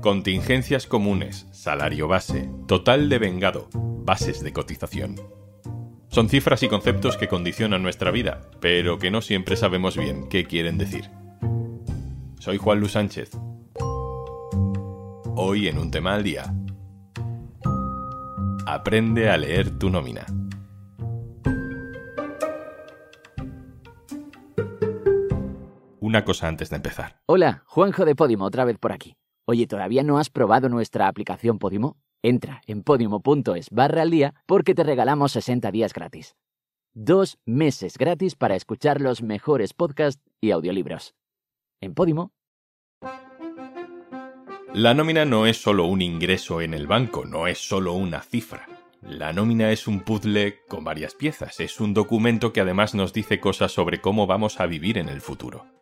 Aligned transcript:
Contingencias 0.00 0.86
comunes, 0.86 1.46
salario 1.52 2.06
base, 2.06 2.48
total 2.68 3.08
de 3.08 3.18
vengado, 3.18 3.68
bases 3.72 4.42
de 4.42 4.52
cotización. 4.52 5.16
Son 6.08 6.28
cifras 6.28 6.62
y 6.62 6.68
conceptos 6.68 7.16
que 7.16 7.28
condicionan 7.28 7.82
nuestra 7.82 8.10
vida, 8.10 8.40
pero 8.60 8.98
que 8.98 9.10
no 9.10 9.20
siempre 9.20 9.56
sabemos 9.56 9.96
bien 9.96 10.28
qué 10.28 10.44
quieren 10.44 10.78
decir. 10.78 11.10
Soy 12.38 12.58
Juan 12.58 12.80
Luis 12.80 12.92
Sánchez. 12.92 13.30
Hoy 15.34 15.68
en 15.68 15.78
un 15.78 15.90
tema 15.90 16.14
al 16.14 16.22
día. 16.22 16.54
Aprende 18.66 19.28
a 19.28 19.36
leer 19.36 19.78
tu 19.78 19.90
nómina. 19.90 20.24
Una 26.16 26.24
cosa 26.24 26.48
antes 26.48 26.70
de 26.70 26.76
empezar. 26.76 27.20
Hola, 27.26 27.62
Juanjo 27.66 28.06
de 28.06 28.14
Podimo, 28.14 28.46
otra 28.46 28.64
vez 28.64 28.78
por 28.78 28.90
aquí. 28.90 29.18
Oye, 29.44 29.66
¿todavía 29.66 30.02
no 30.02 30.16
has 30.16 30.30
probado 30.30 30.70
nuestra 30.70 31.08
aplicación 31.08 31.58
Podimo? 31.58 31.98
Entra 32.22 32.62
en 32.66 32.82
podimo.es 32.82 33.68
barra 33.68 34.00
al 34.00 34.10
día 34.10 34.32
porque 34.46 34.74
te 34.74 34.82
regalamos 34.82 35.32
60 35.32 35.70
días 35.72 35.92
gratis. 35.92 36.34
Dos 36.94 37.36
meses 37.44 37.98
gratis 37.98 38.34
para 38.34 38.56
escuchar 38.56 39.02
los 39.02 39.20
mejores 39.20 39.74
podcasts 39.74 40.22
y 40.40 40.52
audiolibros. 40.52 41.14
En 41.82 41.92
Podimo. 41.92 42.32
La 44.72 44.94
nómina 44.94 45.26
no 45.26 45.44
es 45.44 45.60
solo 45.60 45.84
un 45.84 46.00
ingreso 46.00 46.62
en 46.62 46.72
el 46.72 46.86
banco, 46.86 47.26
no 47.26 47.46
es 47.46 47.58
solo 47.58 47.92
una 47.92 48.22
cifra. 48.22 48.66
La 49.02 49.34
nómina 49.34 49.70
es 49.70 49.86
un 49.86 50.00
puzzle 50.00 50.60
con 50.66 50.82
varias 50.82 51.14
piezas, 51.14 51.60
es 51.60 51.78
un 51.78 51.92
documento 51.92 52.54
que 52.54 52.62
además 52.62 52.94
nos 52.94 53.12
dice 53.12 53.38
cosas 53.38 53.70
sobre 53.70 54.00
cómo 54.00 54.26
vamos 54.26 54.60
a 54.60 54.66
vivir 54.66 54.96
en 54.96 55.10
el 55.10 55.20
futuro. 55.20 55.75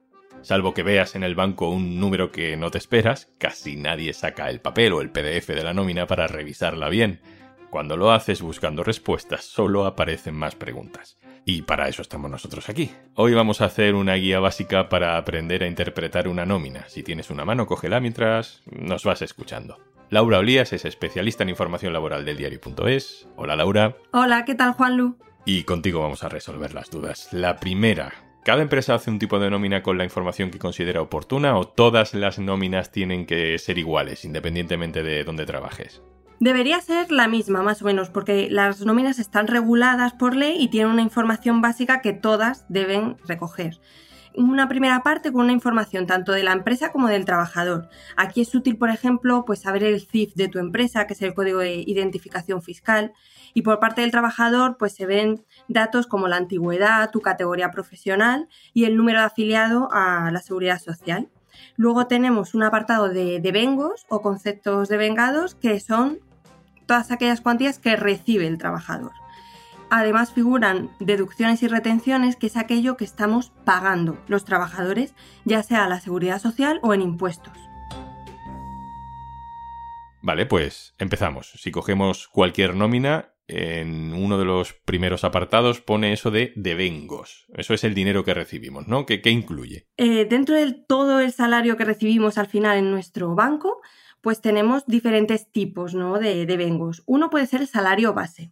Salvo 0.44 0.74
que 0.74 0.82
veas 0.82 1.16
en 1.16 1.22
el 1.22 1.34
banco 1.34 1.70
un 1.70 1.98
número 1.98 2.30
que 2.30 2.54
no 2.58 2.70
te 2.70 2.76
esperas, 2.76 3.32
casi 3.38 3.76
nadie 3.76 4.12
saca 4.12 4.50
el 4.50 4.60
papel 4.60 4.92
o 4.92 5.00
el 5.00 5.08
PDF 5.08 5.48
de 5.48 5.64
la 5.64 5.72
nómina 5.72 6.06
para 6.06 6.26
revisarla 6.26 6.90
bien. 6.90 7.22
Cuando 7.70 7.96
lo 7.96 8.12
haces 8.12 8.42
buscando 8.42 8.84
respuestas, 8.84 9.42
solo 9.46 9.86
aparecen 9.86 10.34
más 10.34 10.54
preguntas. 10.54 11.16
Y 11.46 11.62
para 11.62 11.88
eso 11.88 12.02
estamos 12.02 12.30
nosotros 12.30 12.68
aquí. 12.68 12.90
Hoy 13.14 13.32
vamos 13.32 13.62
a 13.62 13.64
hacer 13.64 13.94
una 13.94 14.16
guía 14.16 14.38
básica 14.38 14.90
para 14.90 15.16
aprender 15.16 15.62
a 15.62 15.66
interpretar 15.66 16.28
una 16.28 16.44
nómina. 16.44 16.86
Si 16.90 17.02
tienes 17.02 17.30
una 17.30 17.46
mano, 17.46 17.66
cógela 17.66 17.98
mientras 17.98 18.60
nos 18.66 19.04
vas 19.04 19.22
escuchando. 19.22 19.78
Laura 20.10 20.40
Olías 20.40 20.74
es 20.74 20.84
especialista 20.84 21.42
en 21.42 21.48
información 21.48 21.94
laboral 21.94 22.26
del 22.26 22.36
diario.es. 22.36 23.26
Hola 23.36 23.56
Laura. 23.56 23.96
Hola, 24.12 24.44
¿qué 24.44 24.54
tal 24.54 24.74
Juanlu? 24.74 25.16
Y 25.46 25.64
contigo 25.64 26.00
vamos 26.00 26.22
a 26.22 26.28
resolver 26.28 26.74
las 26.74 26.90
dudas. 26.90 27.32
La 27.32 27.56
primera, 27.56 28.23
¿Cada 28.44 28.60
empresa 28.60 28.94
hace 28.94 29.10
un 29.10 29.18
tipo 29.18 29.38
de 29.38 29.48
nómina 29.48 29.82
con 29.82 29.96
la 29.96 30.04
información 30.04 30.50
que 30.50 30.58
considera 30.58 31.00
oportuna 31.00 31.56
o 31.56 31.66
todas 31.66 32.12
las 32.12 32.38
nóminas 32.38 32.92
tienen 32.92 33.24
que 33.24 33.58
ser 33.58 33.78
iguales, 33.78 34.26
independientemente 34.26 35.02
de 35.02 35.24
dónde 35.24 35.46
trabajes? 35.46 36.02
Debería 36.40 36.78
ser 36.82 37.10
la 37.10 37.26
misma, 37.26 37.62
más 37.62 37.80
o 37.80 37.86
menos, 37.86 38.10
porque 38.10 38.50
las 38.50 38.82
nóminas 38.82 39.18
están 39.18 39.46
reguladas 39.46 40.12
por 40.12 40.36
ley 40.36 40.56
y 40.60 40.68
tienen 40.68 40.92
una 40.92 41.00
información 41.00 41.62
básica 41.62 42.02
que 42.02 42.12
todas 42.12 42.66
deben 42.68 43.16
recoger 43.26 43.80
una 44.36 44.68
primera 44.68 45.02
parte 45.02 45.32
con 45.32 45.42
una 45.42 45.52
información 45.52 46.06
tanto 46.06 46.32
de 46.32 46.42
la 46.42 46.52
empresa 46.52 46.92
como 46.92 47.08
del 47.08 47.24
trabajador. 47.24 47.88
Aquí 48.16 48.40
es 48.40 48.54
útil, 48.54 48.76
por 48.76 48.90
ejemplo, 48.90 49.44
pues 49.44 49.60
saber 49.60 49.84
el 49.84 50.00
CIF 50.00 50.34
de 50.34 50.48
tu 50.48 50.58
empresa, 50.58 51.06
que 51.06 51.14
es 51.14 51.22
el 51.22 51.34
código 51.34 51.60
de 51.60 51.76
identificación 51.86 52.62
fiscal, 52.62 53.12
y 53.54 53.62
por 53.62 53.78
parte 53.78 54.00
del 54.00 54.10
trabajador, 54.10 54.76
pues 54.76 54.94
se 54.94 55.06
ven 55.06 55.44
datos 55.68 56.06
como 56.06 56.28
la 56.28 56.36
antigüedad, 56.36 57.10
tu 57.10 57.20
categoría 57.20 57.70
profesional 57.70 58.48
y 58.72 58.84
el 58.84 58.96
número 58.96 59.20
de 59.20 59.26
afiliado 59.26 59.88
a 59.92 60.30
la 60.32 60.40
seguridad 60.40 60.80
social. 60.80 61.28
Luego 61.76 62.06
tenemos 62.06 62.54
un 62.54 62.64
apartado 62.64 63.08
de 63.08 63.40
devengos 63.40 64.06
o 64.08 64.22
conceptos 64.22 64.88
de 64.88 64.96
vengados, 64.96 65.54
que 65.54 65.78
son 65.78 66.18
todas 66.86 67.12
aquellas 67.12 67.40
cuantías 67.40 67.78
que 67.78 67.96
recibe 67.96 68.46
el 68.46 68.58
trabajador. 68.58 69.12
Además 69.90 70.32
figuran 70.32 70.90
deducciones 71.00 71.62
y 71.62 71.68
retenciones, 71.68 72.36
que 72.36 72.46
es 72.46 72.56
aquello 72.56 72.96
que 72.96 73.04
estamos 73.04 73.52
pagando 73.64 74.18
los 74.28 74.44
trabajadores, 74.44 75.14
ya 75.44 75.62
sea 75.62 75.84
a 75.84 75.88
la 75.88 76.00
seguridad 76.00 76.40
social 76.40 76.80
o 76.82 76.94
en 76.94 77.02
impuestos. 77.02 77.56
Vale, 80.22 80.46
pues 80.46 80.94
empezamos. 80.98 81.52
Si 81.56 81.70
cogemos 81.70 82.28
cualquier 82.28 82.74
nómina, 82.74 83.34
en 83.46 84.14
uno 84.14 84.38
de 84.38 84.46
los 84.46 84.72
primeros 84.72 85.24
apartados 85.24 85.80
pone 85.80 86.12
eso 86.12 86.30
de 86.30 86.52
devengos. 86.56 87.46
Eso 87.54 87.74
es 87.74 87.84
el 87.84 87.94
dinero 87.94 88.24
que 88.24 88.32
recibimos, 88.32 88.88
¿no? 88.88 89.04
¿Qué, 89.04 89.20
incluye? 89.30 89.86
Eh, 89.96 90.24
dentro 90.24 90.54
de 90.54 90.72
todo 90.72 91.20
el 91.20 91.32
salario 91.32 91.76
que 91.76 91.84
recibimos 91.84 92.38
al 92.38 92.46
final 92.46 92.78
en 92.78 92.90
nuestro 92.90 93.34
banco, 93.34 93.82
pues 94.22 94.40
tenemos 94.40 94.86
diferentes 94.86 95.50
tipos 95.50 95.94
¿no? 95.94 96.18
de 96.18 96.46
devengos. 96.46 97.02
Uno 97.04 97.28
puede 97.28 97.46
ser 97.46 97.60
el 97.60 97.68
salario 97.68 98.14
base. 98.14 98.50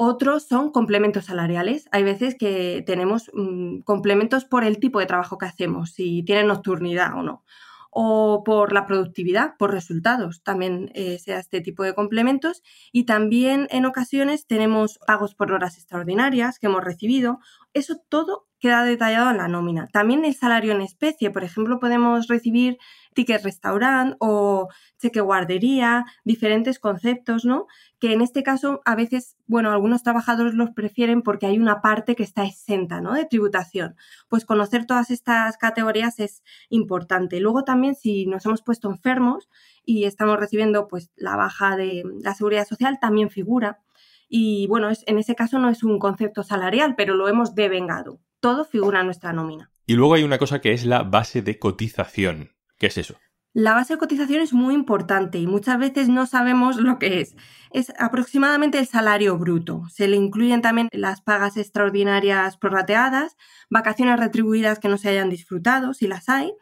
Otros 0.00 0.46
son 0.46 0.70
complementos 0.70 1.24
salariales. 1.24 1.88
Hay 1.90 2.04
veces 2.04 2.36
que 2.38 2.84
tenemos 2.86 3.32
mm, 3.34 3.80
complementos 3.80 4.44
por 4.44 4.62
el 4.62 4.78
tipo 4.78 5.00
de 5.00 5.06
trabajo 5.06 5.38
que 5.38 5.46
hacemos, 5.46 5.90
si 5.90 6.22
tienen 6.22 6.46
nocturnidad 6.46 7.14
o 7.18 7.24
no. 7.24 7.44
O 7.90 8.44
por 8.44 8.72
la 8.72 8.86
productividad, 8.86 9.56
por 9.58 9.72
resultados, 9.72 10.44
también 10.44 10.92
eh, 10.94 11.18
sea 11.18 11.40
este 11.40 11.60
tipo 11.60 11.82
de 11.82 11.96
complementos. 11.96 12.62
Y 12.92 13.06
también 13.06 13.66
en 13.72 13.86
ocasiones 13.86 14.46
tenemos 14.46 15.00
pagos 15.04 15.34
por 15.34 15.50
horas 15.50 15.76
extraordinarias 15.76 16.60
que 16.60 16.68
hemos 16.68 16.84
recibido. 16.84 17.40
Eso 17.74 17.96
todo 18.08 18.48
queda 18.60 18.82
detallado 18.82 19.30
en 19.30 19.36
la 19.36 19.48
nómina. 19.48 19.86
También 19.88 20.24
el 20.24 20.34
salario 20.34 20.72
en 20.72 20.80
especie, 20.80 21.30
por 21.30 21.44
ejemplo, 21.44 21.78
podemos 21.78 22.26
recibir 22.26 22.78
ticket 23.14 23.42
restaurant 23.44 24.16
o 24.20 24.68
cheque 24.98 25.20
guardería, 25.20 26.04
diferentes 26.24 26.78
conceptos, 26.78 27.44
¿no? 27.44 27.66
Que 28.00 28.12
en 28.12 28.20
este 28.20 28.42
caso 28.42 28.80
a 28.84 28.94
veces, 28.94 29.36
bueno, 29.46 29.70
algunos 29.70 30.02
trabajadores 30.02 30.54
los 30.54 30.70
prefieren 30.70 31.22
porque 31.22 31.46
hay 31.46 31.58
una 31.58 31.80
parte 31.80 32.16
que 32.16 32.22
está 32.22 32.44
exenta, 32.44 33.00
¿no? 33.00 33.14
De 33.14 33.26
tributación. 33.26 33.96
Pues 34.28 34.44
conocer 34.44 34.86
todas 34.86 35.10
estas 35.10 35.56
categorías 35.56 36.18
es 36.18 36.42
importante. 36.68 37.40
Luego 37.40 37.64
también 37.64 37.94
si 37.94 38.26
nos 38.26 38.44
hemos 38.46 38.62
puesto 38.62 38.90
enfermos 38.90 39.48
y 39.84 40.04
estamos 40.04 40.38
recibiendo 40.38 40.88
pues 40.88 41.10
la 41.16 41.36
baja 41.36 41.76
de 41.76 42.02
la 42.22 42.34
seguridad 42.34 42.66
social 42.66 42.98
también 43.00 43.30
figura. 43.30 43.80
Y 44.28 44.66
bueno, 44.68 44.90
es, 44.90 45.04
en 45.06 45.18
ese 45.18 45.34
caso 45.34 45.58
no 45.58 45.70
es 45.70 45.82
un 45.82 45.98
concepto 45.98 46.42
salarial, 46.42 46.94
pero 46.96 47.14
lo 47.14 47.28
hemos 47.28 47.54
devengado. 47.54 48.20
Todo 48.40 48.64
figura 48.64 49.00
en 49.00 49.06
nuestra 49.06 49.32
nómina. 49.32 49.70
Y 49.86 49.94
luego 49.94 50.14
hay 50.14 50.22
una 50.22 50.38
cosa 50.38 50.60
que 50.60 50.72
es 50.72 50.84
la 50.84 51.02
base 51.02 51.42
de 51.42 51.58
cotización. 51.58 52.50
¿Qué 52.78 52.86
es 52.86 52.98
eso? 52.98 53.16
La 53.54 53.72
base 53.72 53.94
de 53.94 53.98
cotización 53.98 54.42
es 54.42 54.52
muy 54.52 54.74
importante 54.74 55.38
y 55.38 55.46
muchas 55.46 55.78
veces 55.78 56.08
no 56.08 56.26
sabemos 56.26 56.76
lo 56.76 56.98
que 56.98 57.20
es. 57.20 57.34
Es 57.72 57.92
aproximadamente 57.98 58.78
el 58.78 58.86
salario 58.86 59.38
bruto. 59.38 59.82
Se 59.90 60.06
le 60.06 60.16
incluyen 60.16 60.60
también 60.60 60.88
las 60.92 61.22
pagas 61.22 61.56
extraordinarias 61.56 62.58
prorrateadas, 62.58 63.36
vacaciones 63.70 64.20
retribuidas 64.20 64.78
que 64.78 64.88
no 64.88 64.98
se 64.98 65.08
hayan 65.08 65.30
disfrutado, 65.30 65.94
si 65.94 66.06
las 66.06 66.28
hay, 66.28 66.52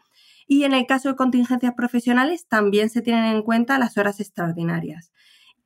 y 0.47 0.63
en 0.63 0.73
el 0.73 0.87
caso 0.87 1.09
de 1.09 1.15
contingencias 1.17 1.73
profesionales 1.75 2.47
también 2.47 2.89
se 2.89 3.01
tienen 3.01 3.25
en 3.25 3.43
cuenta 3.43 3.77
las 3.77 3.97
horas 3.97 4.21
extraordinarias. 4.21 5.11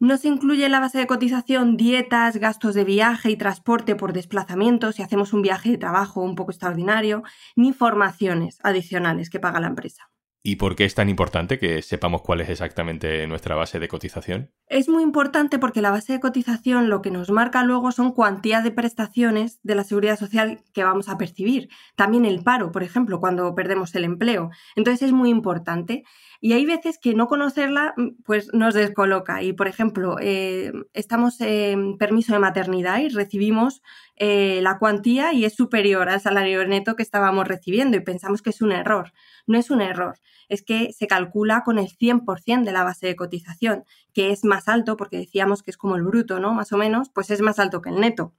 No 0.01 0.17
se 0.17 0.29
incluye 0.29 0.65
en 0.65 0.71
la 0.71 0.79
base 0.79 0.97
de 0.97 1.05
cotización 1.05 1.77
dietas, 1.77 2.37
gastos 2.37 2.73
de 2.73 2.83
viaje 2.83 3.29
y 3.29 3.37
transporte 3.37 3.95
por 3.95 4.13
desplazamiento 4.13 4.91
si 4.91 5.03
hacemos 5.03 5.31
un 5.31 5.43
viaje 5.43 5.69
de 5.69 5.77
trabajo 5.77 6.21
un 6.21 6.33
poco 6.33 6.49
extraordinario, 6.49 7.21
ni 7.55 7.71
formaciones 7.71 8.57
adicionales 8.63 9.29
que 9.29 9.39
paga 9.39 9.59
la 9.59 9.67
empresa. 9.67 10.09
¿Y 10.41 10.55
por 10.55 10.75
qué 10.75 10.85
es 10.85 10.95
tan 10.95 11.07
importante 11.07 11.59
que 11.59 11.83
sepamos 11.83 12.23
cuál 12.23 12.41
es 12.41 12.49
exactamente 12.49 13.27
nuestra 13.27 13.53
base 13.53 13.79
de 13.79 13.87
cotización? 13.87 14.49
Es 14.71 14.87
muy 14.87 15.03
importante 15.03 15.59
porque 15.59 15.81
la 15.81 15.91
base 15.91 16.13
de 16.13 16.21
cotización 16.21 16.89
lo 16.89 17.01
que 17.01 17.11
nos 17.11 17.29
marca 17.29 17.61
luego 17.61 17.91
son 17.91 18.13
cuantías 18.13 18.63
de 18.63 18.71
prestaciones 18.71 19.59
de 19.63 19.75
la 19.75 19.83
seguridad 19.83 20.17
social 20.17 20.63
que 20.73 20.85
vamos 20.85 21.09
a 21.09 21.17
percibir. 21.17 21.67
También 21.97 22.23
el 22.23 22.41
paro, 22.41 22.71
por 22.71 22.81
ejemplo, 22.81 23.19
cuando 23.19 23.53
perdemos 23.53 23.93
el 23.95 24.05
empleo. 24.05 24.49
Entonces 24.77 25.07
es 25.07 25.11
muy 25.11 25.29
importante. 25.29 26.05
Y 26.39 26.53
hay 26.53 26.65
veces 26.65 26.97
que 26.99 27.13
no 27.13 27.27
conocerla 27.27 27.93
mm, 27.97 28.23
pues 28.23 28.53
nos 28.53 28.73
descoloca. 28.73 29.43
Y, 29.43 29.51
por 29.51 29.67
ejemplo, 29.67 30.15
eh, 30.21 30.71
estamos 30.93 31.41
en 31.41 31.97
permiso 31.97 32.31
de 32.31 32.39
maternidad 32.39 32.99
y 32.99 33.09
recibimos 33.09 33.81
eh, 34.15 34.59
la 34.61 34.79
cuantía 34.79 35.33
y 35.33 35.45
es 35.45 35.53
superior 35.53 36.07
al 36.07 36.21
salario 36.21 36.65
neto 36.65 36.95
que 36.95 37.03
estábamos 37.03 37.47
recibiendo 37.47 37.97
y 37.97 38.01
pensamos 38.01 38.41
que 38.41 38.51
es 38.51 38.61
un 38.61 38.71
error. 38.71 39.11
No 39.47 39.57
es 39.57 39.69
un 39.69 39.81
error, 39.81 40.19
es 40.47 40.63
que 40.63 40.93
se 40.93 41.07
calcula 41.07 41.63
con 41.63 41.79
el 41.79 41.87
100% 41.87 42.63
de 42.63 42.71
la 42.71 42.83
base 42.83 43.07
de 43.07 43.15
cotización, 43.15 43.83
que 44.13 44.31
es 44.31 44.43
más 44.43 44.67
alto 44.67 44.97
porque 44.97 45.17
decíamos 45.17 45.63
que 45.63 45.71
es 45.71 45.77
como 45.77 45.95
el 45.95 46.03
bruto, 46.03 46.39
¿no? 46.39 46.53
Más 46.53 46.71
o 46.73 46.77
menos, 46.77 47.09
pues 47.09 47.29
es 47.31 47.41
más 47.41 47.59
alto 47.59 47.81
que 47.81 47.89
el 47.89 47.99
neto. 47.99 48.33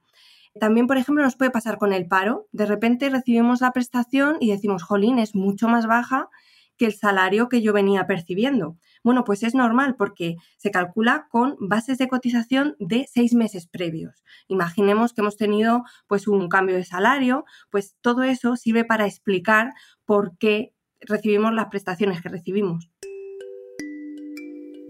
También, 0.59 0.85
por 0.85 0.97
ejemplo, 0.97 1.23
nos 1.23 1.35
puede 1.35 1.51
pasar 1.51 1.77
con 1.77 1.93
el 1.93 2.07
paro. 2.07 2.47
De 2.51 2.65
repente 2.65 3.09
recibimos 3.09 3.61
la 3.61 3.71
prestación 3.71 4.37
y 4.39 4.51
decimos, 4.51 4.83
jolín, 4.83 5.17
es 5.17 5.33
mucho 5.33 5.67
más 5.67 5.87
baja 5.87 6.29
que 6.77 6.85
el 6.85 6.93
salario 6.93 7.49
que 7.49 7.61
yo 7.61 7.73
venía 7.73 8.07
percibiendo. 8.07 8.77
Bueno, 9.03 9.23
pues 9.23 9.43
es 9.43 9.53
normal 9.53 9.95
porque 9.95 10.35
se 10.57 10.71
calcula 10.71 11.27
con 11.29 11.55
bases 11.59 11.97
de 11.97 12.07
cotización 12.07 12.75
de 12.79 13.07
seis 13.11 13.33
meses 13.33 13.67
previos. 13.67 14.23
Imaginemos 14.47 15.13
que 15.13 15.21
hemos 15.21 15.37
tenido 15.37 15.83
pues 16.07 16.27
un 16.27 16.47
cambio 16.49 16.75
de 16.75 16.85
salario, 16.85 17.45
pues 17.69 17.95
todo 18.01 18.23
eso 18.23 18.55
sirve 18.55 18.85
para 18.85 19.05
explicar 19.05 19.73
por 20.05 20.37
qué 20.37 20.73
recibimos 21.01 21.53
las 21.53 21.67
prestaciones 21.67 22.21
que 22.21 22.29
recibimos. 22.29 22.89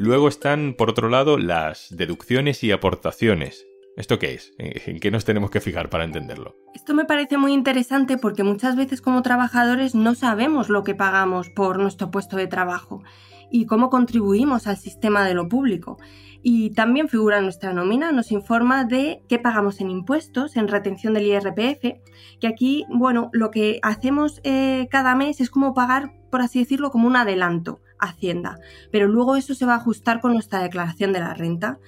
Luego 0.05 0.27
están, 0.27 0.75
por 0.77 0.89
otro 0.89 1.07
lado, 1.07 1.37
las 1.37 1.87
deducciones 1.89 2.61
y 2.65 2.73
aportaciones. 2.73 3.65
¿Esto 3.95 4.19
qué 4.19 4.33
es? 4.33 4.51
¿En 4.57 4.99
qué 4.99 5.11
nos 5.11 5.23
tenemos 5.23 5.49
que 5.49 5.61
fijar 5.61 5.89
para 5.89 6.03
entenderlo? 6.03 6.57
Esto 6.75 6.93
me 6.93 7.05
parece 7.05 7.37
muy 7.37 7.53
interesante 7.53 8.17
porque 8.17 8.43
muchas 8.43 8.75
veces 8.75 8.99
como 8.99 9.21
trabajadores 9.21 9.95
no 9.95 10.13
sabemos 10.13 10.67
lo 10.67 10.83
que 10.83 10.93
pagamos 10.93 11.49
por 11.51 11.79
nuestro 11.79 12.11
puesto 12.11 12.35
de 12.35 12.47
trabajo 12.47 13.01
y 13.49 13.65
cómo 13.65 13.89
contribuimos 13.89 14.67
al 14.67 14.75
sistema 14.75 15.23
de 15.23 15.35
lo 15.35 15.47
público. 15.47 15.97
Y 16.41 16.71
también 16.71 17.07
figura 17.07 17.37
en 17.37 17.45
nuestra 17.45 17.71
nómina, 17.71 18.11
nos 18.11 18.33
informa 18.33 18.83
de 18.83 19.23
qué 19.29 19.39
pagamos 19.39 19.79
en 19.79 19.89
impuestos, 19.89 20.57
en 20.57 20.67
retención 20.67 21.13
del 21.13 21.27
IRPF, 21.27 22.01
que 22.41 22.47
aquí, 22.47 22.83
bueno, 22.89 23.29
lo 23.31 23.51
que 23.51 23.79
hacemos 23.83 24.41
eh, 24.43 24.89
cada 24.91 25.15
mes 25.15 25.39
es 25.39 25.49
como 25.49 25.73
pagar, 25.73 26.11
por 26.29 26.41
así 26.41 26.59
decirlo, 26.59 26.91
como 26.91 27.07
un 27.07 27.15
adelanto 27.15 27.79
Hacienda, 28.03 28.59
pero 28.91 29.07
luego 29.07 29.35
eso 29.35 29.53
se 29.53 29.65
va 29.65 29.73
a 29.73 29.77
ajustar 29.77 30.21
con 30.21 30.33
nuestra 30.33 30.61
declaración 30.61 31.13
de 31.13 31.19
la 31.19 31.33
renta. 31.33 31.79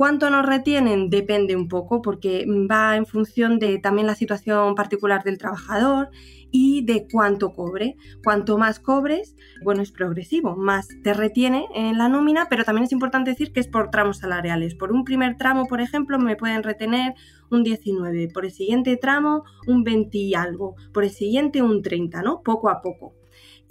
¿Cuánto 0.00 0.30
nos 0.30 0.46
retienen? 0.46 1.10
Depende 1.10 1.54
un 1.56 1.68
poco 1.68 2.00
porque 2.00 2.46
va 2.48 2.96
en 2.96 3.04
función 3.04 3.58
de 3.58 3.78
también 3.78 4.06
la 4.06 4.14
situación 4.14 4.74
particular 4.74 5.24
del 5.24 5.36
trabajador 5.36 6.08
y 6.50 6.86
de 6.86 7.06
cuánto 7.12 7.52
cobre. 7.52 7.96
Cuanto 8.24 8.56
más 8.56 8.80
cobres, 8.80 9.36
bueno, 9.62 9.82
es 9.82 9.92
progresivo, 9.92 10.56
más 10.56 10.88
te 11.02 11.12
retiene 11.12 11.66
en 11.74 11.98
la 11.98 12.08
nómina, 12.08 12.46
pero 12.48 12.64
también 12.64 12.84
es 12.84 12.92
importante 12.92 13.32
decir 13.32 13.52
que 13.52 13.60
es 13.60 13.68
por 13.68 13.90
tramos 13.90 14.16
salariales. 14.16 14.74
Por 14.74 14.90
un 14.90 15.04
primer 15.04 15.36
tramo, 15.36 15.66
por 15.66 15.82
ejemplo, 15.82 16.18
me 16.18 16.34
pueden 16.34 16.62
retener 16.62 17.12
un 17.50 17.62
19, 17.62 18.28
por 18.32 18.46
el 18.46 18.52
siguiente 18.52 18.96
tramo 18.96 19.44
un 19.66 19.84
20 19.84 20.16
y 20.16 20.34
algo, 20.34 20.76
por 20.94 21.04
el 21.04 21.10
siguiente 21.10 21.60
un 21.60 21.82
30, 21.82 22.22
¿no? 22.22 22.40
Poco 22.42 22.70
a 22.70 22.80
poco. 22.80 23.19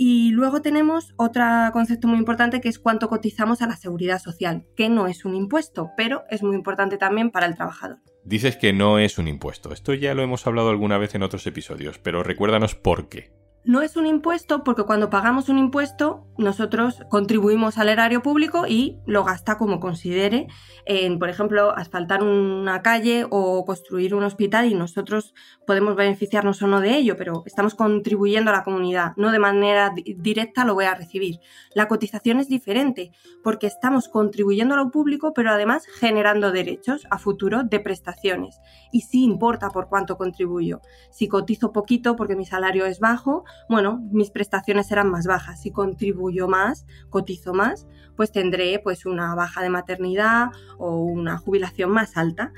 Y 0.01 0.31
luego 0.31 0.61
tenemos 0.61 1.13
otro 1.17 1.43
concepto 1.73 2.07
muy 2.07 2.19
importante 2.19 2.61
que 2.61 2.69
es 2.69 2.79
cuánto 2.79 3.09
cotizamos 3.09 3.61
a 3.61 3.67
la 3.67 3.75
seguridad 3.75 4.19
social, 4.19 4.65
que 4.77 4.87
no 4.87 5.07
es 5.07 5.25
un 5.25 5.35
impuesto, 5.35 5.91
pero 5.97 6.23
es 6.29 6.41
muy 6.41 6.55
importante 6.55 6.97
también 6.97 7.31
para 7.31 7.47
el 7.47 7.55
trabajador. 7.55 7.97
Dices 8.23 8.55
que 8.55 8.71
no 8.71 8.97
es 8.97 9.17
un 9.17 9.27
impuesto. 9.27 9.73
Esto 9.73 9.93
ya 9.93 10.13
lo 10.13 10.23
hemos 10.23 10.47
hablado 10.47 10.69
alguna 10.69 10.97
vez 10.97 11.15
en 11.15 11.23
otros 11.23 11.45
episodios, 11.47 11.99
pero 11.99 12.23
recuérdanos 12.23 12.75
por 12.75 13.09
qué. 13.09 13.38
No 13.65 13.81
es 13.81 13.97
un 13.97 14.07
impuesto 14.07 14.63
porque 14.63 14.83
cuando 14.83 15.09
pagamos 15.09 15.49
un 15.49 15.57
impuesto 15.57 16.25
nosotros 16.37 17.03
contribuimos 17.09 17.77
al 17.77 17.89
erario 17.89 18.21
público 18.21 18.65
y 18.65 18.97
lo 19.05 19.25
gasta 19.25 19.57
como 19.57 19.81
considere 19.81 20.47
en, 20.85 21.19
por 21.19 21.27
ejemplo, 21.27 21.75
asfaltar 21.75 22.23
una 22.23 22.81
calle 22.81 23.27
o 23.29 23.65
construir 23.65 24.15
un 24.15 24.23
hospital 24.23 24.65
y 24.65 24.73
nosotros 24.73 25.33
podemos 25.67 25.97
beneficiarnos 25.97 26.61
o 26.61 26.67
no 26.67 26.79
de 26.79 26.95
ello, 26.95 27.17
pero 27.17 27.43
estamos 27.45 27.75
contribuyendo 27.75 28.51
a 28.51 28.53
la 28.53 28.63
comunidad, 28.63 29.11
no 29.17 29.31
de 29.31 29.39
manera 29.39 29.93
directa 30.17 30.63
lo 30.63 30.75
voy 30.75 30.85
a 30.85 30.95
recibir. 30.95 31.39
La 31.75 31.89
cotización 31.89 32.39
es 32.39 32.47
diferente 32.47 33.11
porque 33.43 33.67
estamos 33.67 34.07
contribuyendo 34.07 34.75
a 34.75 34.77
lo 34.77 34.91
público 34.91 35.33
pero 35.33 35.51
además 35.51 35.85
generando 35.85 36.53
derechos 36.53 37.05
a 37.11 37.17
futuro 37.17 37.63
de 37.63 37.81
prestaciones 37.81 38.61
y 38.93 39.01
sí 39.01 39.23
importa 39.25 39.69
por 39.69 39.89
cuánto 39.89 40.17
contribuyo. 40.17 40.79
Si 41.11 41.27
cotizo 41.27 41.73
poquito 41.73 42.15
porque 42.15 42.37
mi 42.37 42.45
salario 42.45 42.85
es 42.85 43.01
bajo, 43.01 43.43
bueno, 43.69 43.99
mis 44.11 44.31
prestaciones 44.31 44.87
serán 44.87 45.09
más 45.09 45.25
bajas. 45.25 45.61
Si 45.61 45.71
contribuyo 45.71 46.47
más, 46.47 46.85
cotizo 47.09 47.53
más, 47.53 47.87
pues 48.15 48.31
tendré 48.31 48.79
pues 48.79 49.05
una 49.05 49.35
baja 49.35 49.61
de 49.61 49.69
maternidad 49.69 50.49
o 50.77 51.03
una 51.03 51.37
jubilación 51.37 51.91
más 51.91 52.17
alta. 52.17 52.51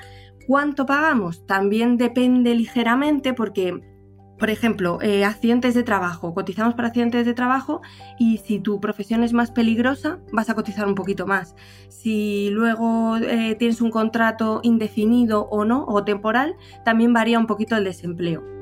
¿Cuánto 0.47 0.85
pagamos? 0.85 1.45
También 1.45 1.97
depende 1.97 2.55
ligeramente 2.55 3.33
porque 3.33 3.79
por 4.41 4.49
ejemplo, 4.49 4.97
eh, 5.03 5.23
accidentes 5.23 5.75
de 5.75 5.83
trabajo. 5.83 6.33
Cotizamos 6.33 6.73
para 6.73 6.87
accidentes 6.87 7.27
de 7.27 7.35
trabajo 7.35 7.81
y 8.17 8.39
si 8.39 8.59
tu 8.59 8.81
profesión 8.81 9.23
es 9.23 9.33
más 9.33 9.51
peligrosa, 9.51 10.17
vas 10.33 10.49
a 10.49 10.55
cotizar 10.55 10.87
un 10.87 10.95
poquito 10.95 11.27
más. 11.27 11.55
Si 11.89 12.49
luego 12.49 13.17
eh, 13.17 13.53
tienes 13.59 13.81
un 13.81 13.91
contrato 13.91 14.59
indefinido 14.63 15.47
o 15.51 15.63
no, 15.63 15.85
o 15.87 16.03
temporal, 16.03 16.55
también 16.83 17.13
varía 17.13 17.37
un 17.37 17.45
poquito 17.45 17.75
el 17.75 17.83
desempleo. 17.83 18.60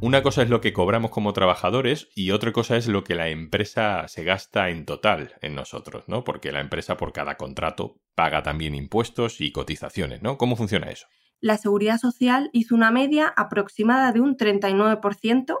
Una 0.00 0.22
cosa 0.22 0.42
es 0.42 0.48
lo 0.48 0.60
que 0.60 0.72
cobramos 0.72 1.10
como 1.10 1.32
trabajadores 1.32 2.08
y 2.14 2.30
otra 2.30 2.52
cosa 2.52 2.76
es 2.76 2.86
lo 2.86 3.02
que 3.02 3.16
la 3.16 3.30
empresa 3.30 4.06
se 4.06 4.22
gasta 4.22 4.68
en 4.68 4.84
total 4.84 5.34
en 5.42 5.56
nosotros, 5.56 6.04
¿no? 6.06 6.22
Porque 6.22 6.52
la 6.52 6.60
empresa 6.60 6.96
por 6.96 7.12
cada 7.12 7.36
contrato 7.36 8.00
paga 8.14 8.44
también 8.44 8.76
impuestos 8.76 9.40
y 9.40 9.50
cotizaciones, 9.50 10.22
¿no? 10.22 10.38
¿Cómo 10.38 10.54
funciona 10.54 10.88
eso? 10.88 11.08
La 11.40 11.56
seguridad 11.56 11.98
social 11.98 12.48
hizo 12.52 12.76
una 12.76 12.92
media 12.92 13.26
aproximada 13.36 14.12
de 14.12 14.20
un 14.20 14.36
39% 14.36 15.56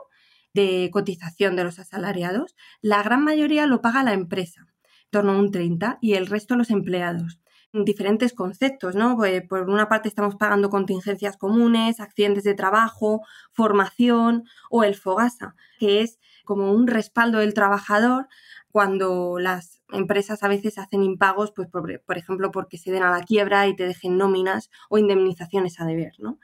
de 0.54 0.90
cotización 0.92 1.56
de 1.56 1.64
los 1.64 1.80
asalariados. 1.80 2.54
La 2.80 3.02
gran 3.02 3.24
mayoría 3.24 3.66
lo 3.66 3.80
paga 3.80 4.04
la 4.04 4.12
empresa, 4.12 4.66
torno 5.10 5.32
a 5.32 5.38
un 5.38 5.50
30%, 5.50 5.98
y 6.00 6.14
el 6.14 6.28
resto 6.28 6.54
los 6.54 6.70
empleados 6.70 7.40
diferentes 7.72 8.32
conceptos, 8.32 8.94
¿no? 8.94 9.16
Pues, 9.16 9.42
por 9.46 9.68
una 9.68 9.88
parte 9.88 10.08
estamos 10.08 10.36
pagando 10.36 10.70
contingencias 10.70 11.36
comunes, 11.36 12.00
accidentes 12.00 12.44
de 12.44 12.54
trabajo, 12.54 13.22
formación 13.52 14.44
o 14.70 14.84
el 14.84 14.94
FOGASA, 14.94 15.54
que 15.78 16.00
es 16.02 16.18
como 16.44 16.72
un 16.72 16.86
respaldo 16.86 17.38
del 17.38 17.54
trabajador 17.54 18.28
cuando 18.70 19.38
las 19.38 19.82
empresas 19.92 20.42
a 20.42 20.48
veces 20.48 20.78
hacen 20.78 21.02
impagos, 21.02 21.52
pues 21.52 21.68
por, 21.68 22.18
ejemplo, 22.18 22.50
porque 22.50 22.78
se 22.78 22.90
den 22.90 23.02
a 23.02 23.10
la 23.10 23.22
quiebra 23.22 23.66
y 23.66 23.76
te 23.76 23.86
dejen 23.86 24.16
nóminas 24.16 24.70
o 24.88 24.98
indemnizaciones 24.98 25.80
a 25.80 25.86
deber, 25.86 26.12
¿no? 26.18 26.38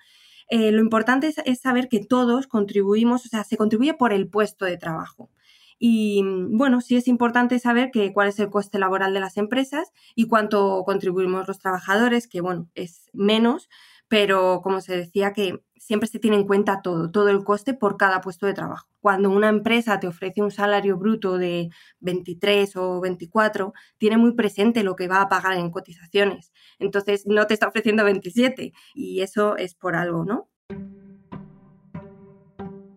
Eh, 0.48 0.72
lo 0.72 0.80
importante 0.80 1.32
es, 1.44 1.60
saber 1.60 1.88
que 1.88 2.04
todos 2.04 2.46
contribuimos, 2.46 3.24
o 3.24 3.28
sea, 3.28 3.44
se 3.44 3.56
contribuye 3.56 3.94
por 3.94 4.12
el 4.12 4.28
puesto 4.28 4.66
de 4.66 4.76
trabajo. 4.76 5.30
Y 5.78 6.22
bueno, 6.50 6.80
sí 6.80 6.96
es 6.96 7.08
importante 7.08 7.58
saber 7.58 7.90
que, 7.90 8.12
cuál 8.12 8.28
es 8.28 8.38
el 8.38 8.50
coste 8.50 8.78
laboral 8.78 9.14
de 9.14 9.20
las 9.20 9.36
empresas 9.36 9.92
y 10.14 10.26
cuánto 10.26 10.82
contribuimos 10.84 11.48
los 11.48 11.58
trabajadores, 11.58 12.28
que 12.28 12.40
bueno, 12.40 12.68
es 12.74 13.10
menos, 13.12 13.68
pero 14.08 14.60
como 14.62 14.80
se 14.80 14.96
decía 14.96 15.32
que 15.32 15.60
siempre 15.84 16.08
se 16.08 16.18
tiene 16.18 16.36
en 16.36 16.46
cuenta 16.46 16.80
todo, 16.80 17.10
todo 17.10 17.28
el 17.28 17.44
coste 17.44 17.74
por 17.74 17.98
cada 17.98 18.22
puesto 18.22 18.46
de 18.46 18.54
trabajo. 18.54 18.88
Cuando 19.00 19.28
una 19.28 19.50
empresa 19.50 20.00
te 20.00 20.06
ofrece 20.06 20.40
un 20.40 20.50
salario 20.50 20.96
bruto 20.96 21.36
de 21.36 21.68
23 22.00 22.74
o 22.76 23.00
24, 23.00 23.74
tiene 23.98 24.16
muy 24.16 24.32
presente 24.32 24.82
lo 24.82 24.96
que 24.96 25.08
va 25.08 25.20
a 25.20 25.28
pagar 25.28 25.58
en 25.58 25.70
cotizaciones. 25.70 26.52
Entonces 26.78 27.26
no 27.26 27.46
te 27.46 27.54
está 27.54 27.68
ofreciendo 27.68 28.02
27 28.04 28.72
y 28.94 29.20
eso 29.20 29.58
es 29.58 29.74
por 29.74 29.94
algo, 29.94 30.24
¿no? 30.24 30.48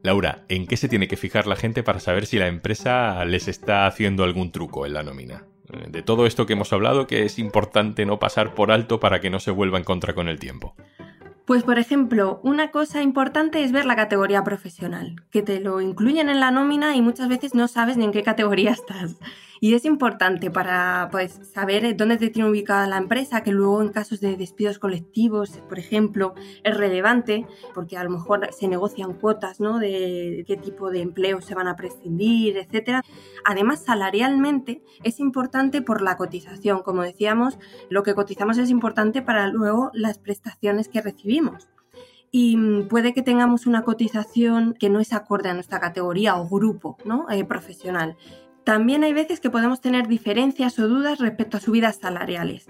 Laura, 0.07 0.45
¿en 0.47 0.67
qué 0.67 0.77
se 0.77 0.87
tiene 0.87 1.09
que 1.09 1.17
fijar 1.17 1.47
la 1.47 1.57
gente 1.57 1.83
para 1.83 1.99
saber 1.99 2.27
si 2.27 2.39
la 2.39 2.47
empresa 2.47 3.25
les 3.25 3.49
está 3.49 3.87
haciendo 3.87 4.23
algún 4.23 4.53
truco 4.53 4.85
en 4.85 4.93
la 4.93 5.03
nómina? 5.03 5.43
Eh, 5.73 5.87
de 5.89 6.01
todo 6.01 6.25
esto 6.25 6.45
que 6.45 6.53
hemos 6.53 6.71
hablado, 6.71 7.07
que 7.07 7.25
es 7.25 7.37
importante 7.37 8.05
no 8.05 8.17
pasar 8.17 8.55
por 8.55 8.71
alto 8.71 9.01
para 9.01 9.19
que 9.19 9.29
no 9.29 9.41
se 9.41 9.51
vuelva 9.51 9.77
en 9.77 9.83
contra 9.83 10.15
con 10.15 10.29
el 10.29 10.39
tiempo. 10.39 10.75
Pues 11.43 11.63
por 11.63 11.77
ejemplo, 11.77 12.39
una 12.41 12.71
cosa 12.71 13.01
importante 13.01 13.65
es 13.65 13.73
ver 13.73 13.83
la 13.83 13.97
categoría 13.97 14.45
profesional, 14.45 15.23
que 15.29 15.41
te 15.41 15.59
lo 15.59 15.81
incluyen 15.81 16.29
en 16.29 16.39
la 16.39 16.51
nómina 16.51 16.95
y 16.95 17.01
muchas 17.01 17.27
veces 17.27 17.53
no 17.53 17.67
sabes 17.67 17.97
ni 17.97 18.05
en 18.05 18.13
qué 18.13 18.23
categoría 18.23 18.71
estás. 18.79 19.17
Y 19.59 19.73
es 19.73 19.85
importante 19.85 20.51
para 20.51 21.09
pues, 21.11 21.39
saber 21.53 21.95
dónde 21.95 22.17
te 22.17 22.29
tiene 22.29 22.49
ubicada 22.49 22.87
la 22.87 22.97
empresa, 22.97 23.41
que 23.41 23.51
luego 23.51 23.81
en 23.81 23.89
casos 23.89 24.19
de 24.19 24.35
despidos 24.35 24.79
colectivos, 24.79 25.59
por 25.69 25.79
ejemplo, 25.79 26.35
es 26.63 26.77
relevante, 26.77 27.47
porque 27.73 27.97
a 27.97 28.03
lo 28.03 28.09
mejor 28.09 28.49
se 28.51 28.67
negocian 28.67 29.13
cuotas 29.13 29.59
¿no? 29.59 29.79
de 29.79 30.43
qué 30.47 30.57
tipo 30.57 30.91
de 30.91 31.01
empleos 31.01 31.45
se 31.45 31.55
van 31.55 31.67
a 31.67 31.75
prescindir, 31.75 32.57
etc. 32.57 33.01
Además, 33.45 33.83
salarialmente 33.83 34.83
es 35.03 35.19
importante 35.19 35.81
por 35.81 36.01
la 36.01 36.17
cotización. 36.17 36.81
Como 36.83 37.03
decíamos, 37.03 37.57
lo 37.89 38.03
que 38.03 38.15
cotizamos 38.15 38.57
es 38.57 38.69
importante 38.69 39.21
para 39.21 39.47
luego 39.47 39.91
las 39.93 40.19
prestaciones 40.19 40.87
que 40.87 41.01
recibimos 41.01 41.67
y 42.31 42.57
mm, 42.57 42.87
puede 42.87 43.13
que 43.13 43.21
tengamos 43.21 43.65
una 43.65 43.83
cotización 43.83 44.73
que 44.73 44.89
no 44.89 44.99
es 44.99 45.13
acorde 45.13 45.49
a 45.49 45.53
nuestra 45.53 45.79
categoría 45.79 46.35
o 46.35 46.47
grupo 46.47 46.97
¿no? 47.05 47.29
Eh, 47.29 47.45
profesional. 47.45 48.17
También 48.67 49.05
hay 49.05 49.13
veces 49.13 49.39
que 49.39 49.49
podemos 49.49 49.79
tener 49.79 50.09
diferencias 50.09 50.77
o 50.77 50.89
dudas 50.89 51.19
respecto 51.19 51.55
a 51.55 51.61
subidas 51.61 51.99
salariales. 52.01 52.67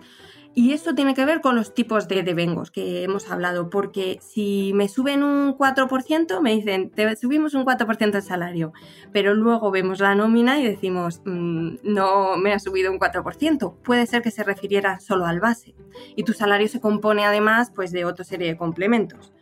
Y 0.54 0.74
eso 0.74 0.94
tiene 0.94 1.16
que 1.16 1.26
ver 1.26 1.42
con 1.42 1.56
los 1.56 1.74
tipos 1.74 2.08
de 2.08 2.22
devengos 2.22 2.70
que 2.70 3.02
hemos 3.02 3.32
hablado, 3.32 3.72
porque 3.72 4.20
si 4.22 4.74
me 4.76 4.90
suben 4.90 5.24
un 5.24 5.58
4%, 5.58 6.40
me 6.40 6.54
dicen, 6.54 6.92
te 6.92 7.16
subimos 7.16 7.56
un 7.56 7.66
4% 7.66 8.14
el 8.14 8.22
salario, 8.22 8.74
pero 9.12 9.34
luego 9.34 9.72
vemos 9.72 10.00
la 10.00 10.14
nómina 10.14 10.60
y 10.60 10.68
decimos, 10.68 11.24
mm, 11.26 11.78
no 11.82 12.38
me 12.38 12.54
ha 12.54 12.60
subido 12.60 12.92
un 12.92 13.00
4%. 13.00 13.74
Puede 13.84 14.06
ser 14.06 14.22
que 14.22 14.30
se 14.30 14.44
refiriera 14.44 15.00
solo 15.00 15.26
al 15.26 15.40
base 15.40 15.74
y 16.16 16.26
tu 16.26 16.34
salario 16.34 16.68
se 16.68 16.80
compone 16.80 17.26
además 17.26 17.72
pues, 17.74 17.92
de 17.92 18.06
otra 18.06 18.24
serie 18.24 18.50
de 18.50 18.56
complementos. 18.56 19.34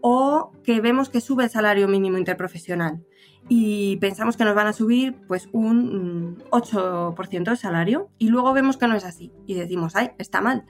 O 0.00 0.52
que 0.64 0.80
vemos 0.80 1.10
que 1.10 1.20
sube 1.20 1.44
el 1.44 1.50
salario 1.50 1.86
mínimo 1.86 2.16
interprofesional 2.16 3.04
y 3.48 3.96
pensamos 3.96 4.36
que 4.36 4.44
nos 4.44 4.54
van 4.54 4.66
a 4.66 4.72
subir 4.72 5.16
pues 5.26 5.48
un 5.52 6.38
8% 6.50 7.40
mm, 7.40 7.44
de 7.44 7.56
salario 7.56 8.10
y 8.18 8.28
luego 8.28 8.52
vemos 8.52 8.76
que 8.76 8.86
no 8.86 8.94
es 8.94 9.04
así 9.04 9.32
y 9.46 9.54
decimos, 9.54 9.96
ay, 9.96 10.10
está 10.18 10.40
mal. 10.40 10.64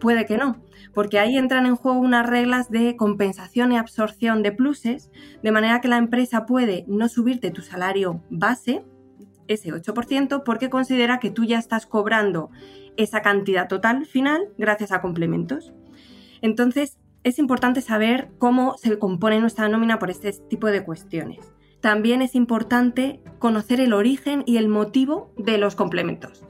Puede 0.00 0.26
que 0.26 0.36
no, 0.36 0.60
porque 0.92 1.20
ahí 1.20 1.38
entran 1.38 1.66
en 1.66 1.76
juego 1.76 1.98
unas 1.98 2.26
reglas 2.26 2.68
de 2.68 2.96
compensación 2.96 3.70
y 3.70 3.78
absorción 3.78 4.42
de 4.42 4.50
pluses, 4.50 5.10
de 5.42 5.52
manera 5.52 5.80
que 5.80 5.88
la 5.88 5.98
empresa 5.98 6.46
puede 6.46 6.84
no 6.88 7.08
subirte 7.08 7.52
tu 7.52 7.62
salario 7.62 8.20
base, 8.28 8.84
ese 9.46 9.70
8% 9.70 10.42
porque 10.44 10.70
considera 10.70 11.20
que 11.20 11.30
tú 11.30 11.44
ya 11.44 11.58
estás 11.58 11.86
cobrando 11.86 12.50
esa 12.96 13.22
cantidad 13.22 13.68
total 13.68 14.06
final 14.06 14.48
gracias 14.58 14.90
a 14.90 15.00
complementos. 15.00 15.72
Entonces, 16.42 16.98
es 17.22 17.38
importante 17.38 17.80
saber 17.80 18.30
cómo 18.38 18.76
se 18.76 18.98
compone 18.98 19.40
nuestra 19.40 19.68
nómina 19.68 19.98
por 19.98 20.10
este 20.10 20.32
tipo 20.48 20.66
de 20.66 20.84
cuestiones. 20.84 21.53
También 21.84 22.22
es 22.22 22.34
importante 22.34 23.20
conocer 23.38 23.78
el 23.78 23.92
origen 23.92 24.42
y 24.46 24.56
el 24.56 24.68
motivo 24.68 25.34
de 25.36 25.58
los 25.58 25.74
complementos 25.74 26.42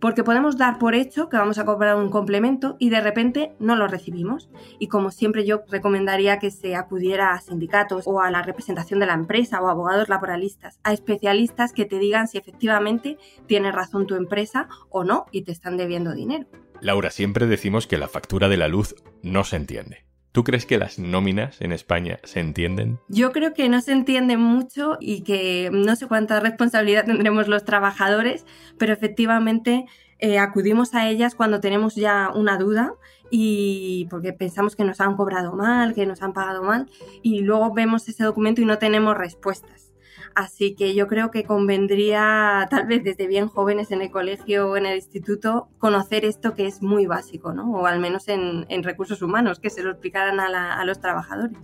porque 0.00 0.24
podemos 0.24 0.56
dar 0.56 0.78
por 0.78 0.96
hecho 0.96 1.28
que 1.28 1.36
vamos 1.36 1.58
a 1.58 1.64
cobrar 1.64 1.94
un 1.94 2.10
complemento 2.10 2.76
y 2.80 2.88
de 2.88 3.00
repente 3.00 3.52
no 3.60 3.76
lo 3.76 3.86
recibimos. 3.86 4.48
Y 4.78 4.88
como 4.88 5.10
siempre 5.10 5.44
yo 5.44 5.60
recomendaría 5.68 6.38
que 6.38 6.50
se 6.50 6.74
acudiera 6.74 7.34
a 7.34 7.40
sindicatos 7.42 8.04
o 8.06 8.22
a 8.22 8.30
la 8.30 8.40
representación 8.40 8.98
de 8.98 9.04
la 9.04 9.12
empresa 9.12 9.60
o 9.60 9.68
a 9.68 9.72
abogados 9.72 10.08
laboralistas, 10.08 10.80
a 10.84 10.94
especialistas 10.94 11.74
que 11.74 11.84
te 11.84 11.98
digan 11.98 12.28
si 12.28 12.38
efectivamente 12.38 13.18
tiene 13.46 13.70
razón 13.72 14.06
tu 14.06 14.14
empresa 14.14 14.68
o 14.88 15.04
no 15.04 15.26
y 15.30 15.42
te 15.42 15.52
están 15.52 15.76
debiendo 15.76 16.14
dinero. 16.14 16.46
Laura, 16.80 17.10
siempre 17.10 17.46
decimos 17.46 17.86
que 17.86 17.98
la 17.98 18.08
factura 18.08 18.48
de 18.48 18.56
la 18.56 18.68
luz 18.68 18.94
no 19.22 19.44
se 19.44 19.56
entiende. 19.56 20.09
¿Tú 20.32 20.44
crees 20.44 20.64
que 20.64 20.78
las 20.78 20.98
nóminas 20.98 21.60
en 21.60 21.72
España 21.72 22.20
se 22.22 22.38
entienden? 22.38 23.00
Yo 23.08 23.32
creo 23.32 23.52
que 23.52 23.68
no 23.68 23.80
se 23.80 23.92
entienden 23.92 24.40
mucho 24.40 24.96
y 25.00 25.22
que 25.22 25.70
no 25.72 25.96
sé 25.96 26.06
cuánta 26.06 26.38
responsabilidad 26.38 27.04
tendremos 27.06 27.48
los 27.48 27.64
trabajadores, 27.64 28.46
pero 28.78 28.92
efectivamente 28.92 29.86
eh, 30.20 30.38
acudimos 30.38 30.94
a 30.94 31.08
ellas 31.08 31.34
cuando 31.34 31.60
tenemos 31.60 31.96
ya 31.96 32.30
una 32.32 32.58
duda 32.58 32.94
y 33.30 34.06
porque 34.10 34.32
pensamos 34.32 34.76
que 34.76 34.84
nos 34.84 35.00
han 35.00 35.16
cobrado 35.16 35.52
mal, 35.54 35.94
que 35.94 36.06
nos 36.06 36.22
han 36.22 36.32
pagado 36.32 36.62
mal 36.62 36.88
y 37.22 37.40
luego 37.40 37.72
vemos 37.72 38.08
ese 38.08 38.22
documento 38.22 38.60
y 38.60 38.66
no 38.66 38.78
tenemos 38.78 39.16
respuestas. 39.16 39.89
Así 40.34 40.74
que 40.74 40.94
yo 40.94 41.06
creo 41.06 41.30
que 41.30 41.44
convendría, 41.44 42.66
tal 42.70 42.86
vez 42.86 43.02
desde 43.04 43.26
bien 43.26 43.48
jóvenes 43.48 43.90
en 43.90 44.00
el 44.02 44.10
colegio 44.10 44.70
o 44.70 44.76
en 44.76 44.86
el 44.86 44.96
instituto, 44.96 45.68
conocer 45.78 46.24
esto 46.24 46.54
que 46.54 46.66
es 46.66 46.82
muy 46.82 47.06
básico, 47.06 47.52
¿no? 47.52 47.70
O 47.72 47.86
al 47.86 48.00
menos 48.00 48.28
en, 48.28 48.66
recursos 48.82 49.22
humanos, 49.22 49.60
que 49.60 49.70
se 49.70 49.82
lo 49.82 49.90
explicaran 49.90 50.40
a, 50.40 50.80
a 50.80 50.84
los 50.84 51.00
trabajadores. 51.00 51.58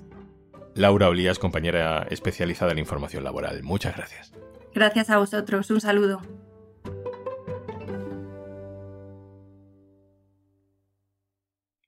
Laura 0.75 1.09
Olías, 1.09 1.39
compañera 1.39 2.07
especializada 2.11 2.73
en 2.73 2.79
información 2.79 3.25
laboral. 3.25 3.63
Muchas 3.63 3.97
gracias. 3.97 4.33
Gracias 4.75 5.09
a 5.09 5.17
vosotros. 5.17 5.71
Un 5.71 5.81
saludo. 5.81 6.21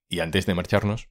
Y 0.09 0.21
antes 0.21 0.47
de 0.47 0.55
marcharnos, 0.55 1.11